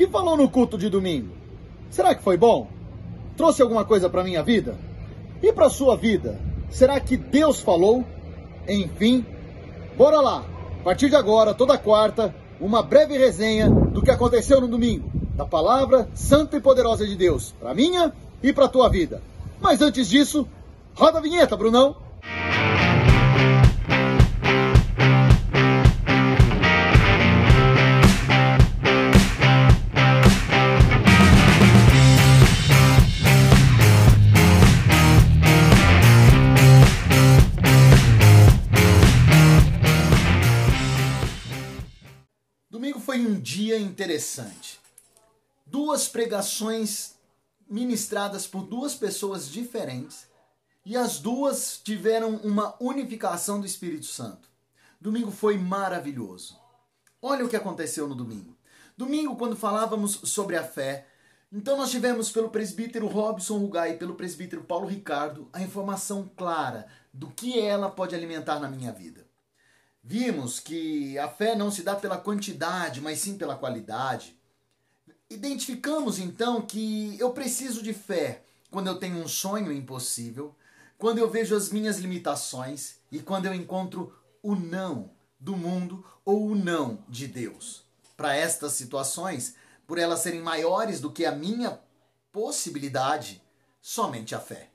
que 0.00 0.06
falou 0.06 0.34
no 0.34 0.48
culto 0.48 0.78
de 0.78 0.88
domingo? 0.88 1.28
Será 1.90 2.14
que 2.14 2.22
foi 2.22 2.34
bom? 2.34 2.66
Trouxe 3.36 3.60
alguma 3.60 3.84
coisa 3.84 4.08
para 4.08 4.24
minha 4.24 4.42
vida? 4.42 4.74
E 5.42 5.52
para 5.52 5.68
sua 5.68 5.94
vida? 5.94 6.40
Será 6.70 6.98
que 6.98 7.18
Deus 7.18 7.60
falou? 7.60 8.02
Enfim, 8.66 9.26
bora 9.98 10.18
lá. 10.22 10.42
A 10.80 10.84
partir 10.84 11.10
de 11.10 11.16
agora, 11.16 11.52
toda 11.52 11.76
quarta, 11.76 12.34
uma 12.58 12.82
breve 12.82 13.18
resenha 13.18 13.68
do 13.68 14.00
que 14.00 14.10
aconteceu 14.10 14.58
no 14.58 14.68
domingo, 14.68 15.12
da 15.36 15.44
palavra 15.44 16.08
santa 16.14 16.56
e 16.56 16.62
poderosa 16.62 17.06
de 17.06 17.14
Deus, 17.14 17.54
para 17.60 17.74
minha 17.74 18.10
e 18.42 18.54
para 18.54 18.68
tua 18.68 18.88
vida. 18.88 19.20
Mas 19.60 19.82
antes 19.82 20.08
disso, 20.08 20.48
roda 20.94 21.18
a 21.18 21.20
vinheta, 21.20 21.58
Brunão. 21.58 21.94
Foi 43.20 43.26
um 43.26 43.38
dia 43.38 43.78
interessante. 43.78 44.80
Duas 45.66 46.08
pregações 46.08 47.16
ministradas 47.68 48.46
por 48.46 48.62
duas 48.62 48.94
pessoas 48.94 49.48
diferentes 49.48 50.26
e 50.86 50.96
as 50.96 51.18
duas 51.18 51.78
tiveram 51.84 52.36
uma 52.36 52.74
unificação 52.80 53.60
do 53.60 53.66
Espírito 53.66 54.06
Santo. 54.06 54.48
Domingo 54.98 55.30
foi 55.30 55.58
maravilhoso. 55.58 56.58
Olha 57.20 57.44
o 57.44 57.48
que 57.48 57.56
aconteceu 57.56 58.08
no 58.08 58.14
domingo. 58.14 58.56
Domingo, 58.96 59.36
quando 59.36 59.54
falávamos 59.54 60.20
sobre 60.24 60.56
a 60.56 60.64
fé, 60.64 61.06
então 61.52 61.76
nós 61.76 61.90
tivemos 61.90 62.30
pelo 62.30 62.48
presbítero 62.48 63.06
Robson 63.06 63.58
Rugai 63.58 63.92
e 63.92 63.98
pelo 63.98 64.14
presbítero 64.14 64.64
Paulo 64.64 64.86
Ricardo 64.86 65.46
a 65.52 65.60
informação 65.60 66.30
clara 66.36 66.86
do 67.12 67.28
que 67.28 67.60
ela 67.60 67.90
pode 67.90 68.14
alimentar 68.14 68.58
na 68.58 68.68
minha 68.68 68.92
vida. 68.92 69.29
Vimos 70.02 70.58
que 70.58 71.18
a 71.18 71.28
fé 71.28 71.54
não 71.54 71.70
se 71.70 71.82
dá 71.82 71.94
pela 71.94 72.16
quantidade, 72.16 73.00
mas 73.00 73.20
sim 73.20 73.36
pela 73.36 73.56
qualidade. 73.56 74.38
Identificamos 75.28 76.18
então 76.18 76.62
que 76.62 77.16
eu 77.18 77.32
preciso 77.32 77.82
de 77.82 77.92
fé 77.92 78.42
quando 78.70 78.86
eu 78.86 78.98
tenho 78.98 79.18
um 79.18 79.28
sonho 79.28 79.70
impossível, 79.72 80.54
quando 80.96 81.18
eu 81.18 81.28
vejo 81.28 81.54
as 81.54 81.70
minhas 81.70 81.98
limitações 81.98 82.96
e 83.12 83.20
quando 83.20 83.46
eu 83.46 83.54
encontro 83.54 84.14
o 84.42 84.54
não 84.54 85.10
do 85.38 85.56
mundo 85.56 86.04
ou 86.24 86.48
o 86.48 86.54
não 86.54 87.04
de 87.08 87.26
Deus. 87.26 87.84
Para 88.16 88.34
estas 88.34 88.72
situações, 88.72 89.54
por 89.86 89.98
elas 89.98 90.20
serem 90.20 90.40
maiores 90.40 91.00
do 91.00 91.10
que 91.10 91.24
a 91.24 91.32
minha 91.32 91.80
possibilidade, 92.32 93.42
somente 93.80 94.34
a 94.34 94.40
fé. 94.40 94.70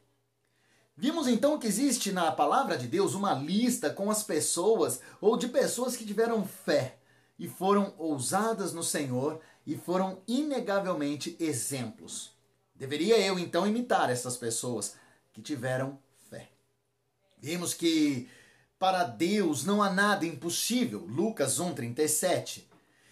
Vimos 0.97 1.27
então 1.27 1.59
que 1.59 1.67
existe 1.67 2.13
na 2.13 2.31
palavra 2.31 2.77
de 2.77 2.87
Deus 2.87 3.15
uma 3.15 3.33
lista 3.33 3.89
com 3.89 4.09
as 4.09 4.23
pessoas 4.23 5.01
ou 5.19 5.35
de 5.35 5.49
pessoas 5.49 5.97
que 5.97 6.05
tiveram 6.05 6.47
fé 6.47 6.97
e 7.37 7.49
foram 7.49 7.93
ousadas 7.97 8.71
no 8.71 8.81
Senhor 8.81 9.41
e 9.67 9.75
foram 9.75 10.21
inegavelmente 10.25 11.35
exemplos. 11.37 12.31
Deveria 12.73 13.17
eu 13.19 13.37
então 13.37 13.67
imitar 13.67 14.09
essas 14.09 14.37
pessoas 14.37 14.95
que 15.33 15.41
tiveram 15.41 15.99
fé. 16.29 16.49
Vimos 17.37 17.73
que 17.73 18.29
para 18.79 19.03
Deus 19.03 19.65
não 19.65 19.83
há 19.83 19.91
nada 19.91 20.25
impossível. 20.25 20.99
Lucas 20.99 21.59
1:37. 21.59 22.63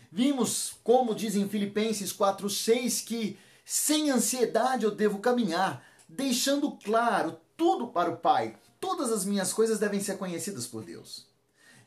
Vimos 0.10 0.78
como 0.86 1.14
diz 1.14 1.36
em 1.36 1.50
Filipenses 1.50 2.14
4:6 2.14 3.02
que 3.02 3.38
sem 3.66 4.10
ansiedade 4.10 4.86
eu 4.86 4.92
devo 4.92 5.20
caminhar, 5.20 5.84
deixando 6.08 6.72
claro 6.72 7.43
tudo 7.56 7.88
para 7.88 8.12
o 8.12 8.18
Pai. 8.18 8.58
Todas 8.80 9.12
as 9.12 9.26
minhas 9.26 9.54
coisas 9.54 9.80
devem 9.80 10.00
ser 10.00 10.18
conhecidas 10.18 10.68
por 10.68 10.84
Deus. 10.84 11.28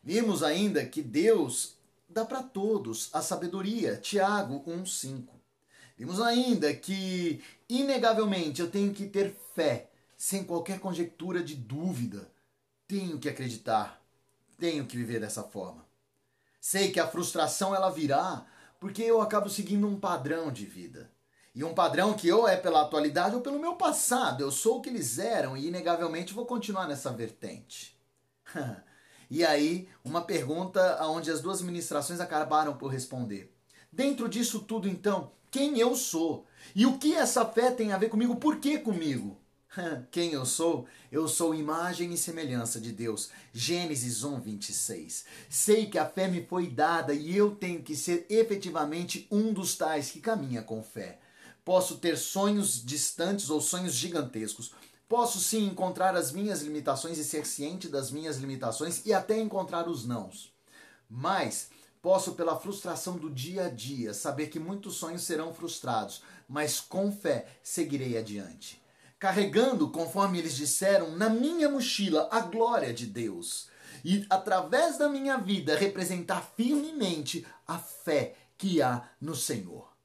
Vimos 0.02 0.42
ainda 0.42 0.84
que 0.86 1.02
Deus 1.02 1.76
dá 2.08 2.24
para 2.24 2.42
todos 2.42 3.10
a 3.12 3.20
sabedoria. 3.20 3.96
Tiago 3.96 4.62
1:5. 4.66 5.34
Vimos 5.96 6.20
ainda 6.20 6.72
que 6.74 7.42
inegavelmente 7.68 8.60
eu 8.60 8.70
tenho 8.70 8.92
que 8.92 9.06
ter 9.06 9.34
fé, 9.54 9.90
sem 10.16 10.44
qualquer 10.44 10.78
conjectura 10.78 11.42
de 11.42 11.54
dúvida. 11.54 12.30
Tenho 12.86 13.18
que 13.18 13.28
acreditar. 13.28 14.02
Tenho 14.58 14.86
que 14.86 14.96
viver 14.96 15.20
dessa 15.20 15.42
forma. 15.42 15.84
Sei 16.60 16.90
que 16.90 17.00
a 17.00 17.06
frustração 17.06 17.74
ela 17.74 17.90
virá 17.90 18.46
porque 18.78 19.02
eu 19.02 19.20
acabo 19.20 19.48
seguindo 19.48 19.86
um 19.86 19.98
padrão 19.98 20.52
de 20.52 20.66
vida. 20.66 21.10
E 21.56 21.64
um 21.64 21.72
padrão 21.72 22.12
que 22.12 22.30
ou 22.30 22.46
é 22.46 22.54
pela 22.54 22.82
atualidade 22.82 23.34
ou 23.34 23.40
pelo 23.40 23.58
meu 23.58 23.76
passado. 23.76 24.42
Eu 24.42 24.52
sou 24.52 24.76
o 24.76 24.82
que 24.82 24.90
eles 24.90 25.18
eram 25.18 25.56
e, 25.56 25.68
inegavelmente, 25.68 26.34
vou 26.34 26.44
continuar 26.44 26.86
nessa 26.86 27.10
vertente. 27.10 27.98
e 29.30 29.42
aí, 29.42 29.88
uma 30.04 30.20
pergunta 30.20 31.02
onde 31.06 31.30
as 31.30 31.40
duas 31.40 31.62
ministrações 31.62 32.20
acabaram 32.20 32.76
por 32.76 32.88
responder. 32.88 33.50
Dentro 33.90 34.28
disso 34.28 34.60
tudo, 34.60 34.86
então, 34.86 35.32
quem 35.50 35.78
eu 35.78 35.96
sou? 35.96 36.44
E 36.74 36.84
o 36.84 36.98
que 36.98 37.14
essa 37.14 37.46
fé 37.46 37.70
tem 37.70 37.90
a 37.90 37.96
ver 37.96 38.10
comigo? 38.10 38.36
Por 38.36 38.58
que 38.58 38.78
comigo? 38.78 39.40
Quem 40.10 40.32
eu 40.32 40.44
sou? 40.44 40.86
Eu 41.10 41.26
sou 41.28 41.54
imagem 41.54 42.12
e 42.12 42.16
semelhança 42.18 42.80
de 42.80 42.92
Deus. 42.92 43.30
Gênesis 43.52 44.24
1, 44.24 44.40
26. 44.40 45.24
Sei 45.48 45.86
que 45.86 45.98
a 45.98 46.06
fé 46.06 46.28
me 46.28 46.44
foi 46.44 46.66
dada 46.66 47.14
e 47.14 47.34
eu 47.34 47.54
tenho 47.54 47.82
que 47.82 47.94
ser 47.94 48.26
efetivamente 48.28 49.26
um 49.30 49.52
dos 49.52 49.74
tais 49.76 50.10
que 50.10 50.20
caminha 50.20 50.62
com 50.62 50.82
fé. 50.82 51.18
Posso 51.66 51.96
ter 51.96 52.16
sonhos 52.16 52.80
distantes 52.80 53.50
ou 53.50 53.60
sonhos 53.60 53.92
gigantescos. 53.92 54.70
Posso 55.08 55.40
sim 55.40 55.66
encontrar 55.66 56.14
as 56.14 56.30
minhas 56.30 56.62
limitações 56.62 57.18
e 57.18 57.24
ser 57.24 57.44
ciente 57.44 57.88
das 57.88 58.12
minhas 58.12 58.36
limitações 58.36 59.04
e 59.04 59.12
até 59.12 59.36
encontrar 59.40 59.88
os 59.88 60.06
nãos. 60.06 60.54
Mas 61.10 61.68
posso, 62.00 62.34
pela 62.34 62.56
frustração 62.56 63.16
do 63.16 63.28
dia 63.28 63.64
a 63.64 63.68
dia, 63.68 64.14
saber 64.14 64.46
que 64.46 64.60
muitos 64.60 64.94
sonhos 64.94 65.22
serão 65.22 65.52
frustrados, 65.52 66.22
mas 66.48 66.78
com 66.78 67.10
fé 67.10 67.48
seguirei 67.64 68.16
adiante. 68.16 68.80
Carregando, 69.18 69.90
conforme 69.90 70.38
eles 70.38 70.54
disseram, 70.54 71.16
na 71.16 71.28
minha 71.28 71.68
mochila 71.68 72.28
a 72.30 72.42
glória 72.42 72.94
de 72.94 73.06
Deus. 73.06 73.68
E 74.04 74.24
através 74.30 74.98
da 74.98 75.08
minha 75.08 75.36
vida 75.36 75.76
representar 75.76 76.48
firmemente 76.56 77.44
a 77.66 77.76
fé 77.76 78.36
que 78.56 78.80
há 78.80 79.02
no 79.20 79.34
Senhor. 79.34 79.95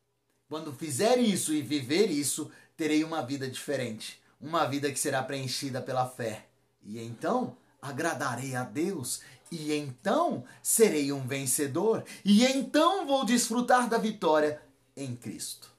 Quando 0.51 0.73
fizer 0.73 1.17
isso 1.17 1.53
e 1.53 1.61
viver 1.61 2.11
isso, 2.11 2.51
terei 2.75 3.05
uma 3.05 3.21
vida 3.21 3.49
diferente, 3.49 4.21
uma 4.37 4.65
vida 4.65 4.91
que 4.91 4.99
será 4.99 5.23
preenchida 5.23 5.81
pela 5.81 6.05
fé. 6.05 6.45
E 6.83 6.99
então 6.99 7.55
agradarei 7.81 8.53
a 8.53 8.65
Deus, 8.65 9.21
e 9.49 9.71
então 9.71 10.43
serei 10.61 11.13
um 11.13 11.25
vencedor, 11.25 12.03
e 12.25 12.43
então 12.43 13.07
vou 13.07 13.23
desfrutar 13.23 13.87
da 13.87 13.97
vitória 13.97 14.61
em 14.93 15.15
Cristo. 15.15 15.71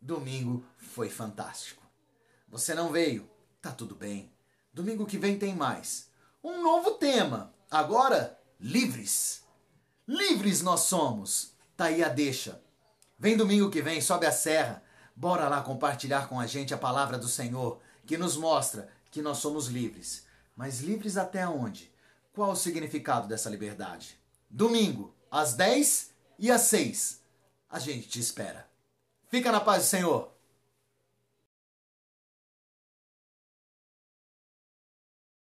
Domingo 0.00 0.64
foi 0.76 1.10
fantástico. 1.10 1.82
Você 2.46 2.74
não 2.76 2.92
veio? 2.92 3.28
Tá 3.60 3.72
tudo 3.72 3.96
bem. 3.96 4.30
Domingo 4.72 5.04
que 5.04 5.18
vem 5.18 5.36
tem 5.36 5.52
mais. 5.52 6.06
Um 6.44 6.62
novo 6.62 6.92
tema. 6.92 7.52
Agora, 7.68 8.38
livres. 8.60 9.42
Livres 10.06 10.62
nós 10.62 10.82
somos. 10.82 11.54
Tá 11.76 11.86
aí 11.86 12.04
a 12.04 12.08
deixa. 12.08 12.62
Vem 13.22 13.36
domingo 13.36 13.70
que 13.70 13.80
vem, 13.80 14.00
sobe 14.00 14.26
a 14.26 14.32
serra. 14.32 14.82
Bora 15.14 15.48
lá 15.48 15.62
compartilhar 15.62 16.28
com 16.28 16.40
a 16.40 16.46
gente 16.48 16.74
a 16.74 16.76
palavra 16.76 17.16
do 17.16 17.28
Senhor, 17.28 17.78
que 18.04 18.18
nos 18.18 18.36
mostra 18.36 18.88
que 19.12 19.22
nós 19.22 19.38
somos 19.38 19.68
livres. 19.68 20.26
Mas 20.56 20.80
livres 20.80 21.16
até 21.16 21.46
onde? 21.46 21.88
Qual 22.32 22.50
o 22.50 22.56
significado 22.56 23.28
dessa 23.28 23.48
liberdade? 23.48 24.18
Domingo, 24.50 25.14
às 25.30 25.54
10 25.54 26.10
e 26.36 26.50
às 26.50 26.62
6. 26.62 27.20
A 27.70 27.78
gente 27.78 28.08
te 28.08 28.18
espera. 28.18 28.66
Fica 29.28 29.52
na 29.52 29.60
paz 29.60 29.84
do 29.84 29.86
Senhor. 29.86 30.31